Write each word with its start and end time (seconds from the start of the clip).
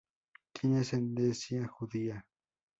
Tiene 0.51 0.79
ascendencia 0.79 1.67
judía. 1.67 2.25